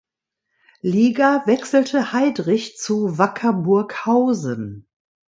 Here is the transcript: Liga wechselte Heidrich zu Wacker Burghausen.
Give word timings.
Liga 0.81 1.45
wechselte 1.45 2.11
Heidrich 2.11 2.75
zu 2.75 3.19
Wacker 3.19 3.53
Burghausen. 3.53 4.87